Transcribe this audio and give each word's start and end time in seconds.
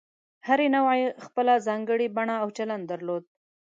هرې 0.47 0.67
نوعې 0.75 1.05
خپله 1.25 1.53
ځانګړې 1.67 2.07
بڼه 2.15 2.35
او 2.43 2.47
چلند 2.57 2.83
درلود. 2.91 3.23